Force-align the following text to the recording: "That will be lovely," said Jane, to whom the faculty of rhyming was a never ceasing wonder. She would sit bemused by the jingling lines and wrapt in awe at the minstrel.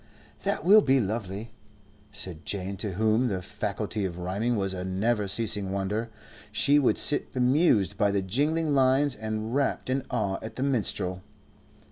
"That 0.41 0.65
will 0.65 0.81
be 0.81 0.99
lovely," 0.99 1.51
said 2.11 2.43
Jane, 2.43 2.75
to 2.77 2.93
whom 2.93 3.27
the 3.27 3.39
faculty 3.43 4.03
of 4.03 4.17
rhyming 4.17 4.55
was 4.55 4.73
a 4.73 4.83
never 4.83 5.27
ceasing 5.27 5.69
wonder. 5.71 6.09
She 6.51 6.79
would 6.79 6.97
sit 6.97 7.31
bemused 7.33 7.99
by 7.99 8.09
the 8.09 8.23
jingling 8.23 8.73
lines 8.73 9.15
and 9.15 9.53
wrapt 9.53 9.91
in 9.91 10.03
awe 10.09 10.39
at 10.41 10.55
the 10.55 10.63
minstrel. 10.63 11.21